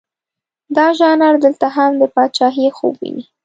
دا 0.75 0.87
ژانر 0.99 1.33
دلته 1.43 1.67
هم 1.75 1.91
د 2.01 2.03
پاچهي 2.13 2.67
خوب 2.77 2.93
ویني. 3.01 3.23